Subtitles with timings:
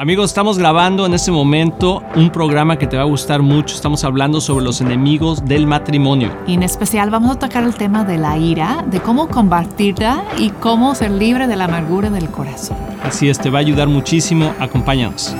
[0.00, 3.74] Amigos, estamos grabando en este momento un programa que te va a gustar mucho.
[3.74, 6.30] Estamos hablando sobre los enemigos del matrimonio.
[6.46, 10.50] Y en especial vamos a tocar el tema de la ira, de cómo combatirla y
[10.50, 12.76] cómo ser libre de la amargura del corazón.
[13.02, 14.54] Así es, te va a ayudar muchísimo.
[14.60, 15.34] Acompáñanos.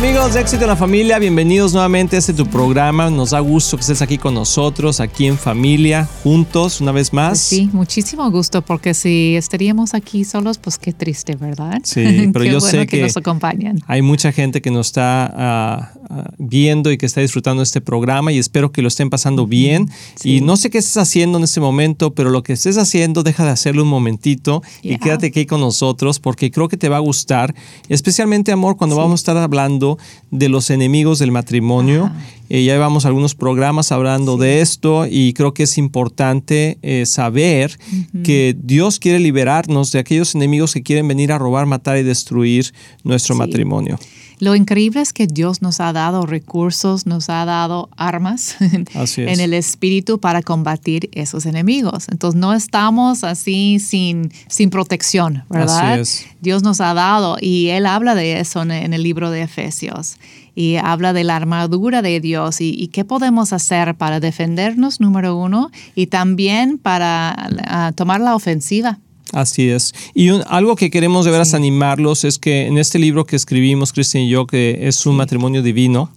[0.00, 3.10] Amigos de Éxito en la Familia, bienvenidos nuevamente a este tu programa.
[3.10, 7.38] Nos da gusto que estés aquí con nosotros, aquí en familia, juntos, una vez más.
[7.38, 11.80] sí, muchísimo gusto, porque si estaríamos aquí solos, pues qué triste, ¿verdad?
[11.84, 13.78] Sí, pero yo sé que, nos acompañan.
[13.86, 18.32] hay mucha gente que nos está ah, ah, viendo y que está disfrutando este programa
[18.32, 19.90] y espero que lo estén pasando bien.
[20.24, 23.44] Y no sé qué estés haciendo en este momento, pero lo que estés haciendo, deja
[23.44, 27.00] de hacerlo un momentito y quédate aquí con nosotros porque creo que te va a
[27.00, 27.54] gustar,
[27.90, 29.89] especialmente amor, cuando vamos a estar hablando
[30.30, 32.10] de los enemigos del matrimonio.
[32.48, 37.78] Eh, ya llevamos algunos programas hablando de esto y creo que es importante eh, saber
[38.24, 42.72] que Dios quiere liberarnos de aquellos enemigos que quieren venir a robar, matar y destruir
[43.04, 43.98] nuestro matrimonio.
[44.40, 49.52] Lo increíble es que Dios nos ha dado recursos, nos ha dado armas en el
[49.52, 52.08] espíritu para combatir esos enemigos.
[52.10, 56.02] Entonces no estamos así sin, sin protección, ¿verdad?
[56.40, 60.16] Dios nos ha dado y Él habla de eso en, el libro de Efesios
[60.54, 65.70] y habla de la armadura de Dios y, qué podemos hacer para defendernos, número uno,
[65.94, 67.34] y también para
[67.66, 68.98] ah, tomar la ofensiva.
[69.32, 69.94] Así es.
[70.14, 74.24] Y algo que queremos de veras animarlos es que en este libro que escribimos, Cristian
[74.24, 76.10] y yo, que es un matrimonio divino,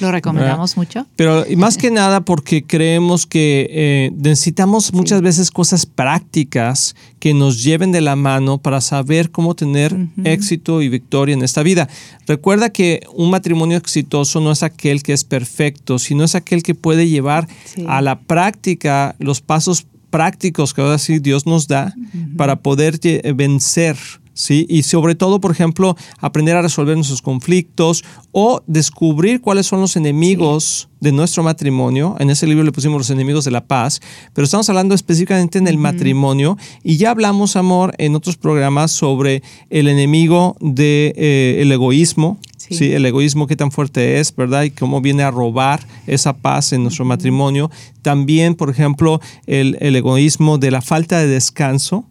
[0.00, 1.06] lo recomendamos mucho.
[1.16, 7.62] Pero más que nada porque creemos que eh, necesitamos muchas veces cosas prácticas que nos
[7.62, 11.88] lleven de la mano para saber cómo tener éxito y victoria en esta vida.
[12.26, 16.74] Recuerda que un matrimonio exitoso no es aquel que es perfecto, sino es aquel que
[16.74, 17.46] puede llevar
[17.86, 21.94] a la práctica los pasos prácticos que ahora sí Dios nos da
[22.36, 22.98] para poder
[23.34, 23.96] vencer
[24.40, 24.66] ¿sí?
[24.68, 29.96] Y sobre todo, por ejemplo, aprender a resolver nuestros conflictos o descubrir cuáles son los
[29.96, 32.16] enemigos de nuestro matrimonio.
[32.18, 34.00] En ese libro le pusimos los enemigos de la paz,
[34.32, 39.42] pero estamos hablando específicamente en el matrimonio y ya hablamos, amor, en otros programas sobre
[39.68, 42.38] el enemigo del de, eh, el egoísmo,
[42.70, 42.92] Sí.
[42.92, 44.62] el egoísmo qué tan fuerte es, ¿verdad?
[44.62, 47.70] Y cómo viene a robar esa paz en nuestro matrimonio.
[48.02, 52.04] También, por ejemplo, el, egoísmo de la falta de descanso,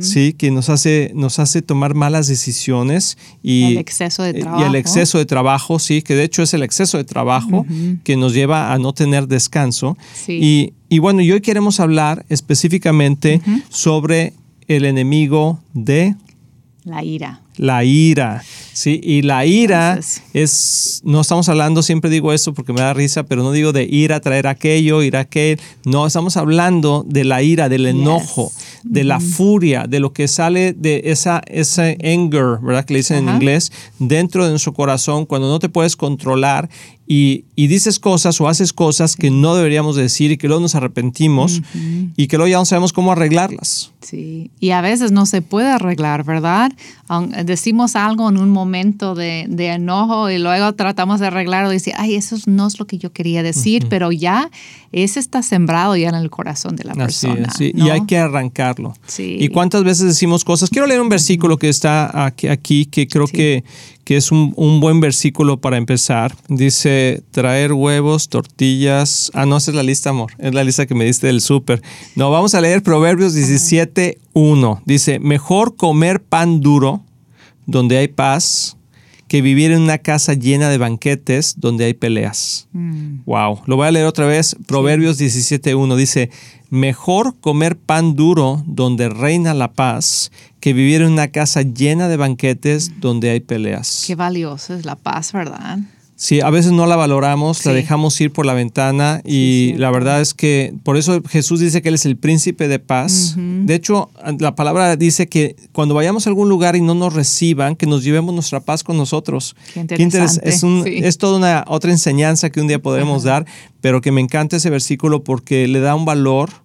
[0.00, 0.32] ¿sí?
[0.32, 3.18] Que nos hace, nos hace tomar malas decisiones.
[3.42, 4.62] Y el exceso de trabajo.
[4.62, 7.66] Y el exceso de trabajo, sí, que de hecho es el exceso de trabajo
[8.04, 9.98] que nos lleva a no tener descanso.
[10.28, 14.32] Y, y, bueno, y hoy queremos hablar específicamente sobre
[14.68, 16.14] el enemigo de...
[16.84, 17.40] La ira.
[17.56, 18.42] La ira.
[18.74, 20.00] Sí, y la ira
[20.32, 23.84] es, no estamos hablando, siempre digo esto porque me da risa, pero no digo de
[23.84, 25.60] ir a traer aquello, ir a aquel.
[25.84, 28.50] No, estamos hablando de la ira, del enojo,
[28.82, 32.84] de la furia, de lo que sale de esa, ese anger, ¿verdad?
[32.84, 33.70] Que le dicen en inglés,
[34.00, 36.68] dentro de nuestro corazón, cuando no te puedes controlar
[37.06, 41.60] y, dices cosas o haces cosas que no deberíamos decir y que luego nos arrepentimos
[42.16, 43.92] y que luego ya no sabemos cómo arreglarlas.
[44.00, 46.72] Sí, y a veces no se puede arreglar, ¿verdad?
[47.44, 52.14] Decimos algo en un momento de, enojo y luego tratamos de arreglarlo y decir, ay,
[52.14, 54.50] eso no es lo que yo quería decir, pero ya
[54.92, 57.50] ese está sembrado ya en el corazón de la persona.
[57.56, 58.94] Sí, y hay que arrancarlo.
[59.06, 59.36] Sí.
[59.40, 60.70] ¿Y cuántas veces decimos cosas?
[60.70, 63.64] Quiero leer un versículo que está aquí, aquí que creo que
[64.04, 66.36] que es un, buen versículo para empezar.
[66.48, 69.30] Dice, traer huevos, tortillas.
[69.34, 70.32] Ah, no, esa es la lista, amor.
[70.38, 71.82] Es la lista que me diste del súper.
[72.14, 74.82] No, vamos a leer Proverbios 17, 1.
[74.84, 77.02] Dice, mejor comer pan duro,
[77.66, 78.76] donde hay paz,
[79.34, 82.68] que vivir en una casa llena de banquetes donde hay peleas.
[82.72, 83.56] Wow.
[83.56, 83.58] Mm.
[83.66, 84.54] Lo voy a leer otra vez.
[84.68, 86.30] Proverbios 17.1 dice,
[86.70, 90.30] mejor comer pan duro donde reina la paz
[90.60, 94.04] que vivir en una casa llena de banquetes donde hay peleas.
[94.06, 95.80] Qué valioso es la paz, ¿verdad?
[96.24, 100.22] Sí, a veces no la valoramos, la dejamos ir por la ventana y la verdad
[100.22, 103.34] es que por eso Jesús dice que Él es el príncipe de paz.
[103.36, 104.08] De hecho,
[104.38, 108.04] la palabra dice que cuando vayamos a algún lugar y no nos reciban, que nos
[108.04, 109.54] llevemos nuestra paz con nosotros.
[109.74, 110.48] Qué interesante.
[110.48, 110.64] es,
[111.04, 113.44] es, toda una otra enseñanza que un día podremos dar,
[113.82, 116.63] pero que me encanta ese versículo porque le da un valor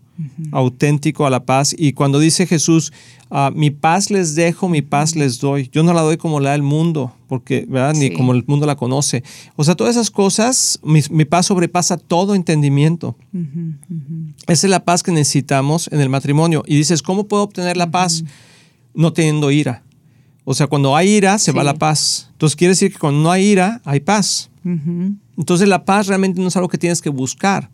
[0.51, 1.75] auténtico a la paz.
[1.77, 2.91] Y cuando dice Jesús,
[3.29, 6.49] ah, mi paz les dejo, mi paz les doy, yo no la doy como la
[6.49, 7.93] da el mundo, porque, ¿verdad?
[7.93, 9.23] Ni como el mundo la conoce.
[9.55, 13.15] O sea, todas esas cosas, mi, paz sobrepasa todo entendimiento.
[14.47, 16.63] Esa es la paz que necesitamos en el matrimonio.
[16.65, 18.23] Y dices, ¿cómo puedo obtener la paz?
[18.93, 19.83] No teniendo ira.
[20.43, 22.29] O sea, cuando hay ira, se va la paz.
[22.31, 24.49] Entonces quiere decir que cuando no hay ira, hay paz.
[25.37, 27.69] Entonces la paz realmente no es algo que tienes que buscar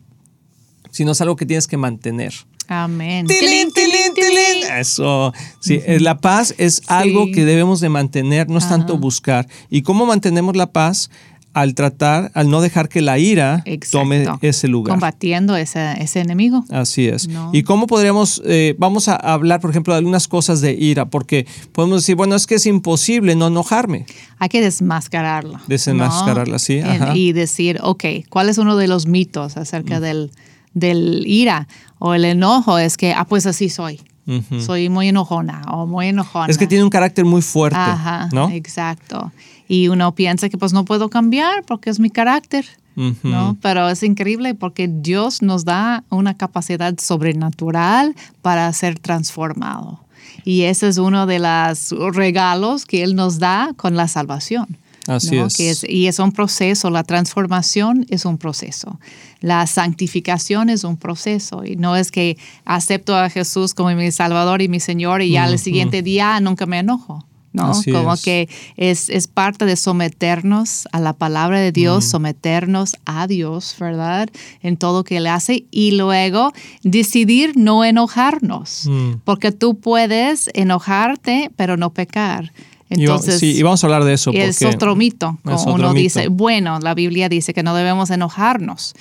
[0.96, 2.34] sino es algo que tienes que mantener.
[2.70, 3.28] Amén.
[3.28, 4.72] ¡Tilín, tilín, tilín!
[4.80, 9.46] Eso, sí, eh, la paz es algo que debemos de mantener, no es tanto buscar.
[9.70, 11.10] ¿Y cómo mantenemos la paz?
[11.56, 14.92] al tratar, al no dejar que la ira tome ese lugar.
[14.92, 16.66] Combatiendo ese, ese enemigo.
[16.70, 17.30] Así es.
[17.54, 21.06] ¿Y cómo podríamos, eh, vamos a hablar, por ejemplo, de algunas cosas de ira?
[21.06, 24.06] Porque podemos decir, bueno, es que es imposible no enojarme.
[24.38, 25.62] Hay que desmascararlo.
[25.68, 26.82] Desmascararla, sí.
[27.14, 30.02] Y decir, ok, ¿cuál es uno de los mitos acerca mm.
[30.02, 30.32] del,
[30.76, 31.68] del ira
[31.98, 32.78] o el enojo?
[32.78, 34.02] Es que, ah, pues así soy.
[34.60, 36.48] Soy muy enojona o muy enojona.
[36.48, 38.50] Es que tiene un carácter muy fuerte, Ajá, ¿no?
[38.50, 39.32] Exacto.
[39.68, 42.66] Y uno piensa que pues no puedo cambiar porque es mi carácter.
[42.96, 43.58] ¿no?
[43.62, 50.00] Pero es increíble porque Dios nos da una capacidad sobrenatural para ser transformado.
[50.46, 54.78] Y ese es uno de los regalos que Él nos da con la salvación.
[55.08, 55.86] Así es.
[55.88, 59.00] Y es un proceso, la transformación es un proceso,
[59.40, 61.64] la santificación es un proceso.
[61.64, 65.44] Y no es que acepto a Jesús como mi Salvador y mi Señor y ya
[65.44, 67.26] al siguiente día nunca me enojo.
[67.56, 67.72] ¿no?
[67.92, 73.76] como que es, es, parte de someternos a la palabra de Dios, someternos a Dios,
[73.80, 74.30] ¿verdad?
[74.62, 76.52] En todo que Él hace y luego
[76.84, 79.12] decidir no enojarnos, mm.
[79.24, 82.52] porque tú puedes enojarte pero no pecar.
[82.90, 84.32] Entonces, y, sí, y vamos a hablar de eso.
[84.32, 85.38] Es otro mito.
[85.44, 88.94] Como uno dice, bueno, la Biblia dice que no debemos enojarnos,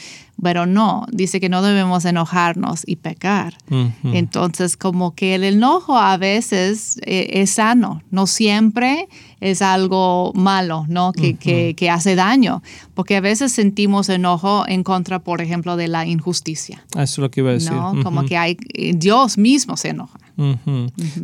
[0.43, 3.57] pero no, dice que no debemos enojarnos y pecar.
[4.05, 9.09] Entonces, como que el enojo a veces eh, es sano, no siempre
[9.41, 11.13] es algo malo, ¿no?
[11.13, 11.35] Que,
[11.77, 12.63] que, hace daño,
[12.95, 16.83] porque a veces sentimos enojo en contra, por ejemplo, de la injusticia.
[16.93, 17.73] Eso es lo que iba a decir.
[17.73, 18.03] ¿no?
[18.03, 18.57] Como que hay,
[18.95, 20.19] Dios mismo se enoja.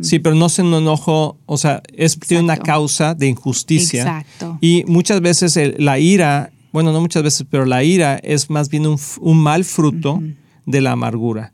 [0.01, 4.01] Sí, pero no se enojo, o sea, es tiene una causa de injusticia.
[4.01, 4.57] Exacto.
[4.61, 8.87] Y muchas veces la ira, bueno, no muchas veces, pero la ira es más bien
[8.87, 10.21] un, mal fruto
[10.65, 11.53] de la amargura.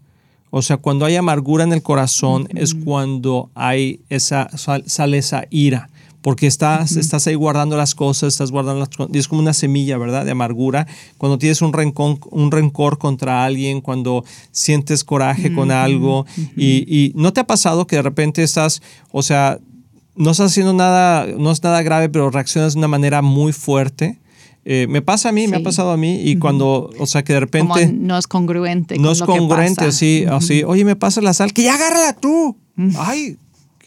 [0.50, 5.90] O sea, cuando hay amargura en el corazón es cuando hay esa, sale esa ira
[6.22, 9.54] porque estás, estás ahí guardando las cosas, estás guardando las cosas, y es como una
[9.54, 10.26] semilla, ¿verdad?
[10.26, 10.88] De amargura.
[11.18, 16.26] Cuando tienes un rencor, un rencor contra alguien, cuando sientes coraje con algo,
[16.56, 18.82] y, no te ha pasado que de repente estás,
[19.12, 19.60] o sea,
[20.16, 24.20] no estás haciendo nada, no es nada grave, pero reaccionas de una manera muy fuerte.
[24.66, 27.34] Eh, me pasa a mí, me ha pasado a mí, y cuando, o sea, que
[27.34, 27.94] de repente...
[27.94, 28.98] no es congruente.
[28.98, 32.58] No es congruente, así, así, oye, me pasa la sal, que ya agárrala tú.
[32.98, 33.38] Ay,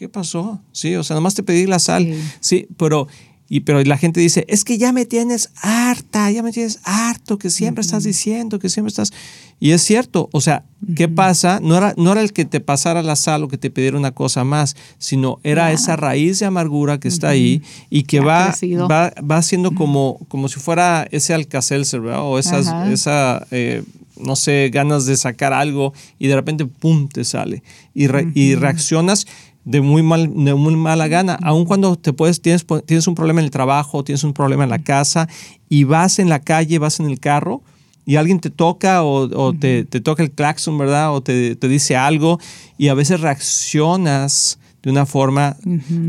[0.01, 0.59] ¿qué pasó?
[0.71, 2.11] Sí, o sea, nomás te pedí la sal.
[2.39, 3.07] Sí, pero,
[3.47, 7.37] y, pero la gente dice, es que ya me tienes harta, ya me tienes harto,
[7.37, 9.13] que siempre estás diciendo, que siempre estás...
[9.59, 10.65] Y es cierto, o sea,
[10.95, 11.59] ¿qué pasa?
[11.61, 14.09] No era, no era el que te pasara la sal o que te pidiera una
[14.09, 17.61] cosa más, sino era esa raíz de amargura que está ahí
[17.91, 18.55] y que va,
[18.89, 22.23] va, va siendo como, como si fuera ese alcacelser, ¿verdad?
[22.23, 23.45] O esas, esa...
[23.51, 23.83] Eh,
[24.19, 27.63] no sé, ganas de sacar algo y de repente, ¡pum!, te sale.
[27.93, 28.05] Y,
[28.35, 29.25] y reaccionas
[29.63, 33.41] de muy, mal, de muy mala gana, aun cuando te puedes, tienes, tienes un problema
[33.41, 35.27] en el trabajo, tienes un problema en la casa
[35.69, 37.61] y vas en la calle, vas en el carro
[38.05, 41.13] y alguien te toca o, te, toca el claxon, ¿verdad?
[41.13, 42.39] O te, dice algo
[42.77, 45.55] y a veces reaccionas de una forma.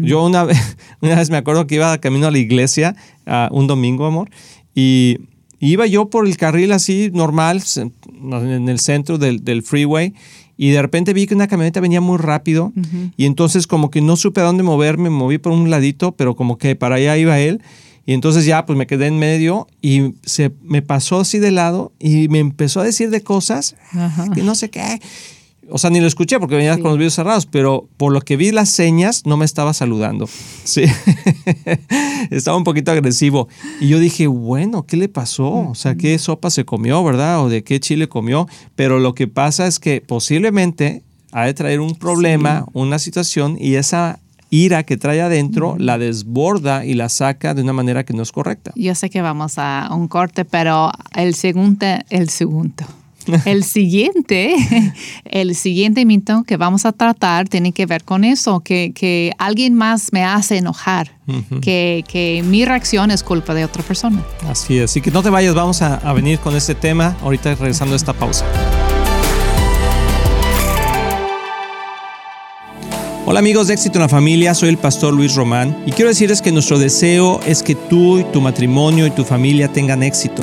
[0.02, 2.96] Yo una vez, una vez me acuerdo que iba camino a la iglesia
[3.50, 4.31] un domingo, amor,
[4.75, 5.19] y
[5.60, 7.62] iba yo por el carril así normal,
[8.16, 10.14] en el centro del, del freeway,
[10.56, 12.72] y de repente vi que una camioneta venía muy rápido
[13.16, 16.37] y entonces como que no supe a dónde moverme, me moví por un ladito, pero
[16.37, 17.61] como que para allá iba él
[18.04, 21.92] y entonces ya pues me quedé en medio y se me pasó así de lado
[21.99, 23.76] y me empezó a decir de cosas
[24.35, 25.00] que no sé qué
[25.71, 28.37] o sea, ni lo escuché porque venía con los videos cerrados, pero por lo que
[28.37, 30.28] vi las señas, no me estaba saludando.
[30.64, 30.85] Sí.
[32.31, 33.49] estaba un poquito agresivo.
[33.81, 35.71] Y yo dije, bueno, ¿qué le pasó?
[35.71, 37.42] O sea, ¿qué sopa se comió, verdad?
[37.45, 38.49] ¿O de qué chile comió?
[38.75, 41.02] Pero lo que pasa es que posiblemente
[41.33, 44.19] ha de traer un problema, una situación, y esa
[44.50, 48.33] ira que trae adentro la desborda y la saca de una manera que no es
[48.33, 48.73] correcta.
[48.75, 52.85] Yo sé que vamos a un corte, pero el segundo, el segundo
[53.45, 54.55] el siguiente,
[55.25, 60.12] el siguiente mito que vamos a tratar tiene que ver con eso, que, alguien más
[60.12, 61.19] me hace enojar,
[61.61, 64.25] que, mi reacción es culpa de otra persona.
[64.49, 67.55] Así es, así que no te vayas, vamos a, a venir con este tema ahorita
[67.55, 68.45] regresando a esta pausa.
[73.25, 76.43] Hola amigos de Éxito en la Familia, soy el pastor Luis Román y quiero decirles
[76.43, 80.43] que nuestro deseo es que tú y tu matrimonio y tu familia tengan éxito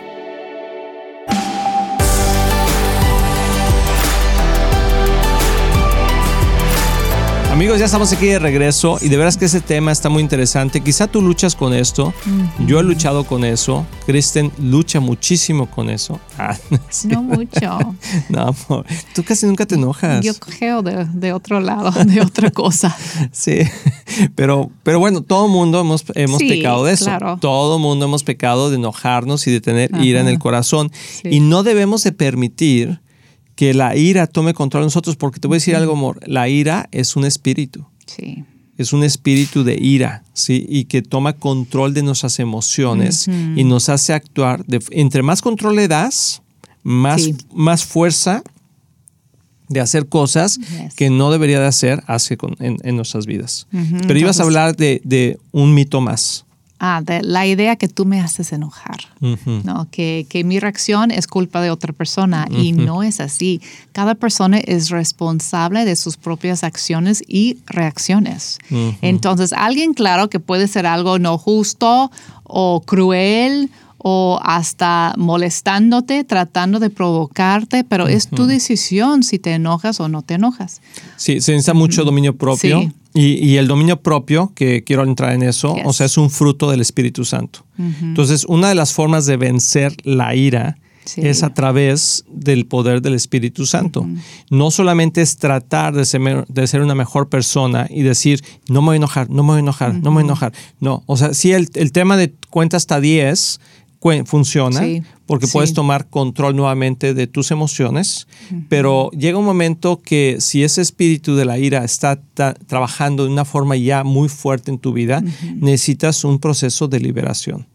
[7.61, 10.81] Amigos, ya estamos aquí de regreso y de veras que ese tema está muy interesante.
[10.81, 12.11] Quizá tú luchas con esto,
[12.65, 16.19] yo he luchado con eso, Kristen lucha muchísimo con eso.
[16.39, 16.57] Ah,
[17.03, 17.95] no mucho.
[18.29, 18.55] no,
[19.13, 20.25] tú casi nunca te enojas.
[20.25, 22.97] Yo cogeo de, otro lado, de otra cosa.
[23.31, 23.59] sí,
[24.33, 27.05] pero, pero bueno, todo mundo hemos, hemos pecado de eso.
[27.05, 27.37] Claro.
[27.39, 30.91] Todo mundo hemos pecado de enojarnos y de tener ira en el corazón.
[31.23, 33.01] Y no debemos de permitir
[33.61, 36.49] que la ira tome control de nosotros, porque te voy a decir algo, amor, la
[36.49, 37.85] ira es un espíritu.
[38.07, 38.43] Sí.
[38.75, 40.65] Es un espíritu de ira, ¿sí?
[40.67, 44.65] Y que toma control de nuestras emociones y nos hace actuar.
[44.65, 46.41] De, entre más control le das,
[46.81, 48.41] más, más fuerza
[49.69, 50.59] de hacer cosas
[50.95, 53.67] que no debería de hacer hace en, nuestras vidas.
[54.07, 56.45] Pero ibas a hablar de, de un mito más.
[56.83, 59.87] Ah, de la idea que tú me haces enojar, ¿no?
[59.91, 63.61] Que, que, mi reacción es culpa de otra persona y no es así.
[63.91, 68.57] Cada persona es responsable de sus propias acciones y reacciones.
[69.03, 72.09] Entonces, alguien claro que puede ser algo no justo
[72.45, 73.69] o cruel
[74.03, 80.21] o hasta molestándote, tratando de provocarte, pero es tu decisión si te enojas o no
[80.21, 80.81] te enojas.
[81.17, 82.91] Sí, se necesita mucho dominio propio.
[83.13, 86.79] Y, el dominio propio, que quiero entrar en eso, o sea, es un fruto del
[86.79, 87.65] Espíritu Santo.
[87.77, 90.77] Entonces, una de las formas de vencer la ira
[91.17, 94.07] es a través del poder del Espíritu Santo.
[94.49, 98.87] No solamente es tratar de ser, de ser, una mejor persona y decir, no me
[98.87, 100.53] voy a enojar, no me voy a enojar, no me voy a enojar.
[100.79, 103.59] No, o sea, sí, el, el tema de cuenta hasta 10
[104.25, 104.81] funciona
[105.25, 108.27] porque puedes tomar control nuevamente de tus emociones,
[108.67, 112.19] pero llega un momento que si ese espíritu de la ira está
[112.67, 115.23] trabajando de una forma ya muy fuerte en tu vida,
[115.55, 117.67] necesitas un proceso de liberación.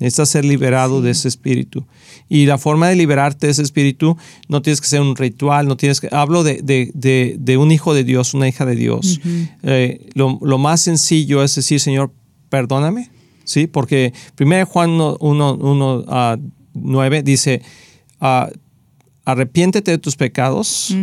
[0.00, 1.86] Necesitas ser liberado de ese espíritu.
[2.28, 4.16] Y la forma de liberarte de ese espíritu
[4.48, 6.08] no tienes que ser un ritual, no tienes que...
[6.10, 9.20] Hablo de, de, de, un hijo de Dios, una hija de Dios.
[9.62, 12.12] Eh, lo, lo, más sencillo es decir, Señor,
[12.50, 13.10] perdóname,
[13.46, 13.66] ¿sí?
[13.66, 16.36] Porque 1 Juan 1, a
[16.74, 17.62] 9 dice,
[18.20, 18.52] uh,
[19.24, 20.94] arrepiéntete de tus pecados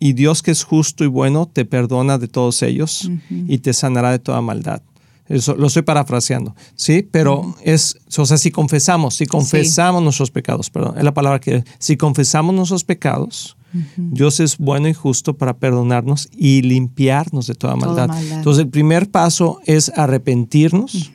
[0.00, 4.10] y Dios que es justo y bueno te perdona de todos ellos y te sanará
[4.10, 4.82] de toda maldad.
[5.26, 7.08] Eso lo estoy parafraseando, ¿sí?
[7.10, 11.64] Pero es, o sea, si confesamos, si confesamos nuestros pecados, perdón, es la palabra que,
[11.78, 13.56] si confesamos nuestros pecados,
[13.96, 18.10] Dios es bueno y justo para perdonarnos y limpiarnos de toda maldad.
[18.30, 21.10] Entonces, el primer paso es arrepentirnos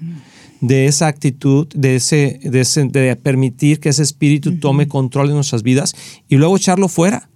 [0.62, 5.96] de esa actitud, de, ese, de, permitir que ese espíritu tome control de nuestras vidas
[6.28, 7.30] y luego echarlo fuera.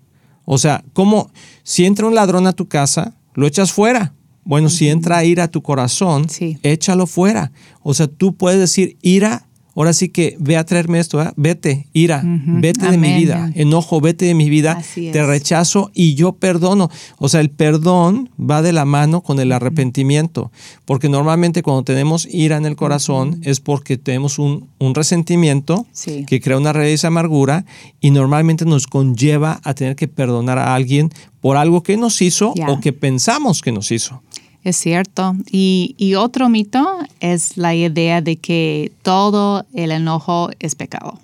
[0.46, 1.32] O sea, como
[1.64, 4.14] si entra un ladrón a tu casa, lo echas fuera.
[4.44, 6.28] Bueno, si entra ira a tu corazón,
[6.64, 7.54] échalo fuera.
[7.82, 12.22] O sea, tú puedes decir, ira ahora sí que ve a traerme esto, vete, ira,
[12.24, 16.90] vete de mi vida, enojo, vete de mi vida, te rechazo y yo perdono.
[17.18, 20.52] O sea, el perdón va de la mano con el arrepentimiento,
[20.86, 25.86] porque normalmente cuando tenemos ira en el corazón es porque tenemos un, resentimiento
[26.28, 27.66] que crea una raíz de amargura
[28.02, 31.10] y normalmente nos conlleva a tener que perdonar a alguien
[31.42, 34.22] por algo que nos hizo o que pensamos que nos hizo.
[34.64, 35.36] Es cierto.
[35.52, 41.20] Y, y, otro mito es la idea de que todo el enojo es pecado.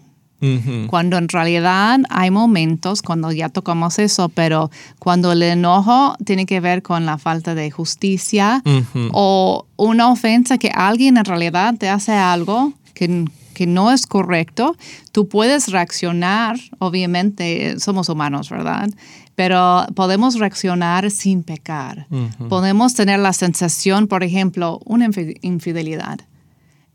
[0.87, 6.61] Cuando en realidad hay momentos, cuando ya tocamos eso, pero cuando el enojo tiene que
[6.61, 8.63] ver con la falta de justicia
[9.11, 14.77] o una ofensa que alguien en realidad te hace algo que, que no es correcto,
[15.11, 18.89] tú puedes reaccionar, obviamente somos humanos, ¿verdad?
[19.39, 22.07] Pero podemos reaccionar sin pecar.
[22.49, 25.07] Podemos tener la sensación, por ejemplo, una
[25.41, 26.19] infidelidad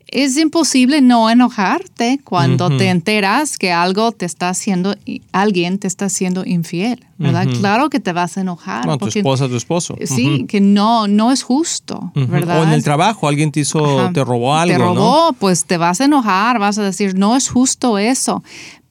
[0.07, 4.95] es imposible no enojarte cuando te enteras que algo te está haciendo,
[5.31, 7.47] alguien te está haciendo infiel, ¿verdad?
[7.59, 8.85] Claro que te vas a enojar.
[8.85, 9.95] No, tu esposa, tu esposo.
[10.05, 12.61] Sí, que no, no es justo, ¿verdad?
[12.61, 16.01] O en el trabajo, alguien te hizo, te robó algo, Te robó, pues te vas
[16.01, 18.43] a enojar, vas a decir, no es justo eso.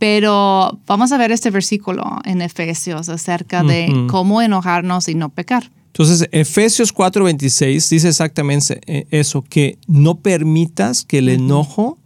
[0.04, 5.70] Pero vamos a ver este versículo en Efesios acerca de cómo enojarnos y no pecar.
[5.86, 11.96] Entonces, Efesios 4:26 dice exactamente eso, que no permitas que el enojo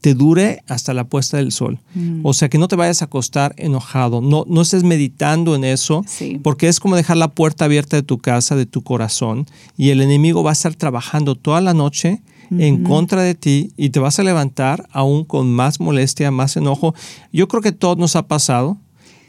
[0.00, 1.78] te dure hasta la puesta del sol.
[1.94, 2.26] Mm.
[2.26, 6.04] O sea, que no te vayas a acostar enojado, no, no estés meditando en eso,
[6.42, 9.46] porque es como dejar la puerta abierta de tu casa, de tu corazón,
[9.76, 12.20] y el enemigo va a estar trabajando toda la noche
[12.50, 16.94] en contra de ti y te vas a levantar aún con más molestia, más enojo.
[17.32, 18.78] Yo creo que todo nos ha pasado.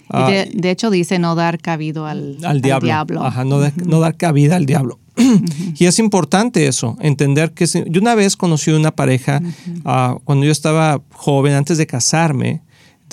[0.09, 3.23] Ah, de, hecho dice no dar cabido al, diablo.
[3.23, 4.99] Ajá, no, dar cabida al diablo.
[5.77, 9.41] y es importante eso, entender que yo una vez conocí una pareja
[9.85, 12.61] ah, cuando yo estaba joven, antes de casarme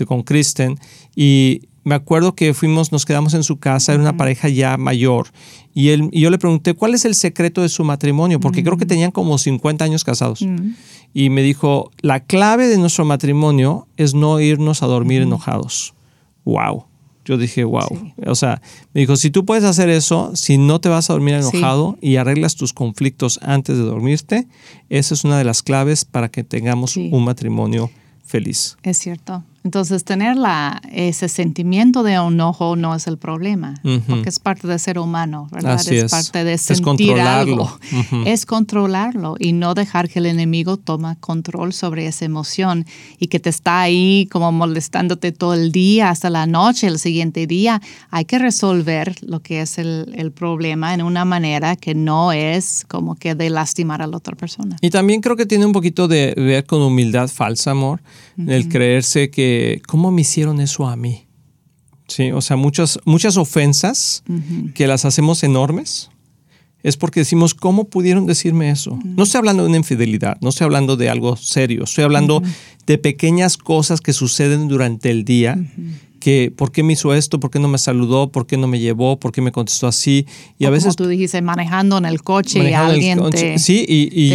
[0.06, 0.78] con Kristen,
[1.14, 5.28] y me acuerdo que fuimos, nos quedamos en su casa, era una pareja ya mayor,
[5.74, 8.76] y, él, y yo le pregunté cuál es el secreto de su matrimonio, porque creo
[8.76, 10.44] que tenían como 50 años casados.
[11.14, 15.94] Y me dijo, la clave de nuestro matrimonio es no irnos a dormir enojados
[16.44, 16.86] wow.
[17.24, 18.12] Yo dije, wow.
[18.26, 18.60] O sea,
[18.92, 22.16] me dijo, si tú puedes hacer eso, si no te vas a dormir enojado y
[22.16, 24.48] arreglas tus conflictos antes de dormirte,
[24.88, 27.90] esa es una de las claves para que tengamos un matrimonio
[28.24, 28.76] feliz.
[28.82, 29.44] Es cierto.
[29.64, 33.74] Entonces, tener la, ese sentimiento de enojo no es el problema,
[34.08, 35.80] porque es parte de ser humano, ¿verdad?
[35.88, 37.78] es, parte de sentir es controlarlo.
[38.26, 42.86] Es controlarlo y no dejar que el enemigo toma control sobre esa emoción
[43.18, 47.46] y que te está ahí como molestándote todo el día hasta la noche, el siguiente
[47.46, 47.80] día.
[48.10, 52.84] Hay que resolver lo que es el, el problema en una manera que no es
[52.88, 54.76] como que de lastimar a la otra persona.
[54.80, 58.02] Y también creo que tiene un poquito de ver con humildad falsa, amor,
[58.36, 59.51] el creerse que
[59.86, 61.26] ¿cómo me hicieron eso a mí?
[62.08, 64.22] Sí, o sea, muchas, muchas ofensas
[64.74, 66.10] que las hacemos enormes
[66.82, 68.98] es porque decimos, ¿cómo pudieron decirme eso?
[69.04, 72.42] No estoy hablando de una infidelidad, no estoy hablando de algo serio, estoy hablando
[72.86, 75.58] de pequeñas cosas que suceden durante el día
[76.22, 78.78] que por qué me hizo esto, por qué no me saludó, por qué no me
[78.78, 80.24] llevó, por qué me contestó así.
[80.56, 84.30] Y a veces como tú dijiste, manejando en el coche y alguien te, sí, y,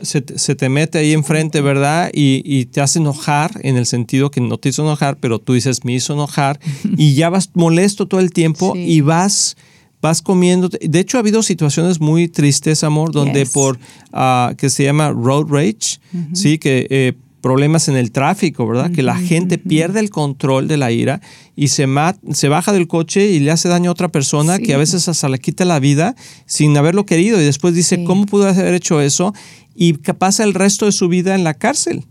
[0.00, 2.10] Se, te mete ahí enfrente, ¿verdad?
[2.14, 5.84] Y, te hace enojar en el sentido que no te hizo enojar, pero tú dices,
[5.84, 6.58] me hizo enojar
[6.96, 9.58] y ya vas molesto todo el tiempo y vas
[10.00, 10.68] vas comiendo.
[10.68, 13.78] De hecho, ha habido situaciones muy tristes, amor, donde por,
[14.12, 16.00] uh, que se llama road rage,
[16.32, 16.58] ¿sí?
[16.58, 17.12] Que eh,
[17.46, 18.90] problemas en el tráfico, ¿verdad?
[18.90, 21.20] que la gente pierde el control de la ira
[21.54, 21.86] y se,
[22.32, 25.28] se baja del coche y le hace daño a otra persona que a veces hasta
[25.28, 29.32] le quita la vida sin haberlo querido y después dice, ¿cómo pudo haber hecho eso?
[29.76, 32.04] Y pasa el resto de su vida en la cárcel.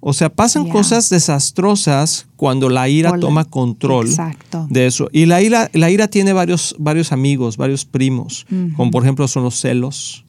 [0.00, 4.08] O sea, pasan cosas desastrosas cuando la ira toma control
[4.70, 5.08] de eso.
[5.12, 9.42] Y la ira, la ira tiene varios, varios amigos, varios primos, como por ejemplo son
[9.42, 10.24] los celos,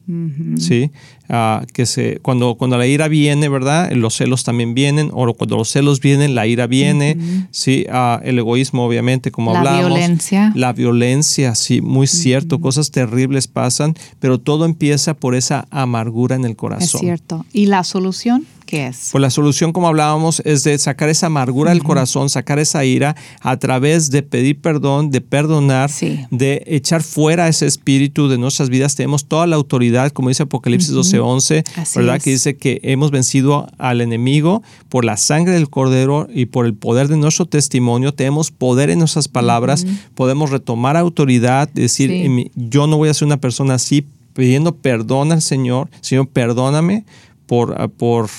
[0.56, 0.90] ¿sí?
[1.32, 3.92] Ah, que se, cuando, cuando la ira viene, ¿verdad?
[3.92, 7.86] Los celos también vienen, o cuando los celos vienen, la ira viene, ¿sí?
[7.88, 9.82] Ah, el egoísmo, obviamente, como hablamos.
[9.82, 10.52] La violencia.
[10.56, 16.44] La violencia, sí, muy cierto, cosas terribles pasan, pero todo empieza por esa amargura en
[16.44, 16.98] el corazón.
[16.98, 17.46] Es cierto.
[17.52, 18.44] ¿Y la solución?
[18.70, 19.08] ¿Qué es?
[19.10, 23.16] Pues la solución, como hablábamos, es de sacar esa amargura del corazón, sacar esa ira
[23.40, 25.90] a través de pedir perdón, de perdonar,
[26.30, 28.94] de echar fuera ese espíritu de nuestras vidas.
[28.94, 31.64] Tenemos toda la autoridad, como dice Apocalipsis 12:11,
[31.96, 32.22] ¿verdad?
[32.22, 36.74] Que dice que hemos vencido al enemigo por la sangre del cordero y por el
[36.74, 38.14] poder de nuestro testimonio.
[38.14, 43.40] Tenemos poder en nuestras palabras, podemos retomar autoridad, decir, yo no voy a ser una
[43.40, 47.04] persona así, pidiendo perdón al Señor, Señor, perdóname
[47.46, 48.30] por, por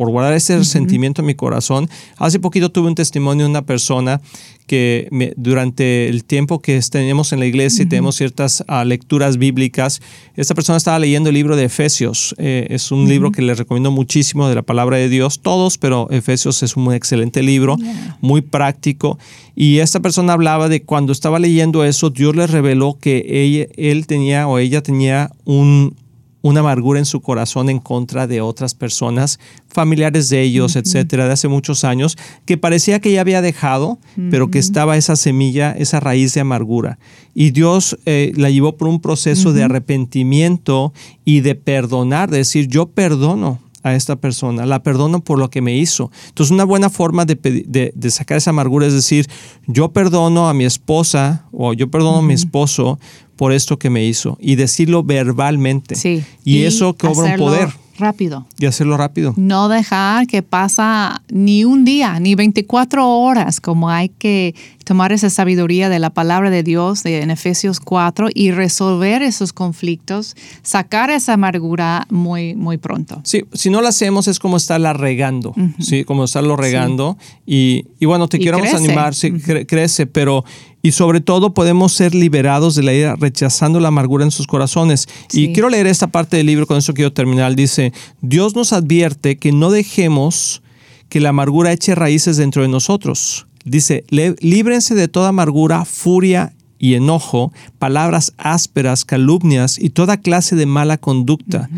[0.00, 1.86] por guardar ese resentimiento en mi corazón.
[2.16, 4.22] Hace poquito tuve un testimonio de una persona
[4.66, 10.00] que durante el tiempo que tenemos en la iglesia y tenemos ciertas ah, lecturas bíblicas,
[10.36, 12.34] esta persona estaba leyendo el libro de Efesios.
[12.38, 16.08] Eh, es un libro que les recomiendo muchísimo de la palabra de Dios, todos, pero
[16.10, 17.76] Efesios es un excelente libro,
[18.22, 19.18] muy práctico.
[19.54, 24.06] Y esta persona hablaba de cuando estaba leyendo eso, Dios le reveló que ella, él
[24.06, 25.94] tenía o ella tenía un,
[26.42, 31.32] una amargura en su corazón en contra de otras personas, familiares de ellos, etcétera, de
[31.32, 33.98] hace muchos años, que parecía que ya había dejado,
[34.30, 36.98] pero que estaba esa semilla, esa raíz de amargura.
[37.34, 40.92] Y Dios eh, la llevó por un proceso de arrepentimiento
[41.24, 45.62] y de perdonar, de decir, yo perdono a esta persona, la perdono por lo que
[45.62, 46.10] me hizo.
[46.28, 49.26] Entonces, una buena forma de, sacar esa amargura es decir,
[49.66, 52.98] yo perdono a mi esposa o yo perdono a mi esposo
[53.40, 55.94] por esto que me hizo y decirlo verbalmente.
[55.94, 56.22] Sí.
[56.44, 58.46] Y, eso cobra un poder rápido.
[58.58, 59.32] Y hacerlo rápido.
[59.38, 65.30] No dejar que pasa ni un día, ni 24 horas, como hay que tomar esa
[65.30, 71.08] sabiduría de la palabra de Dios de, en Efesios 4 y resolver esos conflictos, sacar
[71.08, 73.22] esa amargura muy, muy pronto.
[73.24, 76.04] Sí, si no lo hacemos es como estarla regando, ¿sí?
[76.04, 77.16] Como estarlo regando.
[77.46, 80.44] Y, y, bueno, te quiero animar, sí, crece, pero
[80.82, 85.08] y sobre todo podemos ser liberados de la ira rechazando la amargura en sus corazones.
[85.32, 87.54] Y quiero leer esta parte del libro, con eso quiero terminar.
[87.54, 90.62] Dice, Dios nos advierte que no dejemos
[91.08, 93.46] que la amargura eche raíces dentro de nosotros.
[93.64, 100.64] Dice, líbrense de toda amargura, furia y enojo, palabras ásperas, calumnias y toda clase de
[100.64, 101.68] mala conducta.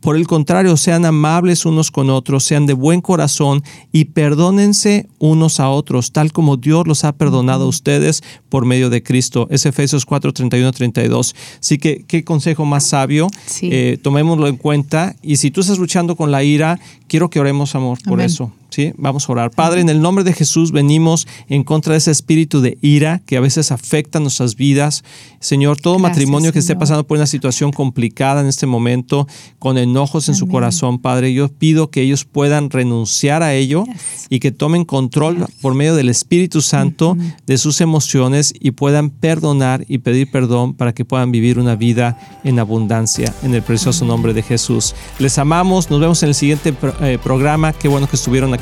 [0.00, 5.60] Por el contrario, sean amables unos con otros, sean de buen corazón y perdónense unos
[5.60, 9.48] a otros, tal como Dios los ha perdonado a ustedes por medio de Cristo.
[9.50, 11.34] Es Efesios 4, 31, 32.
[11.60, 13.28] Así que, qué consejo más sabio.
[13.62, 15.16] Eh, tomémoslo en cuenta.
[15.22, 18.52] Y si tú estás luchando con la ira, quiero que oremos, amor, por eso.
[18.72, 18.92] ¿Sí?
[18.96, 19.50] Vamos a orar.
[19.50, 23.36] Padre, en el nombre de Jesús venimos en contra de ese espíritu de ira que
[23.36, 25.04] a veces afecta nuestras vidas.
[25.40, 29.26] Señor, todo matrimonio que esté pasando por una situación complicada en este momento,
[29.58, 33.84] con enojos en su corazón, Padre, yo pido que ellos puedan renunciar a ello
[34.28, 39.84] y que tomen control por medio del Espíritu Santo de sus emociones y puedan perdonar
[39.88, 44.32] y pedir perdón para que puedan vivir una vida en abundancia en el precioso nombre
[44.32, 44.94] de Jesús.
[45.18, 47.72] Les amamos, nos vemos en el siguiente eh, programa.
[47.72, 48.61] Qué bueno que estuvieron aquí